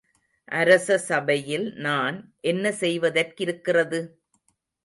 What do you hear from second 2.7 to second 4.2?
செய்வதற்கிருக்கிறது?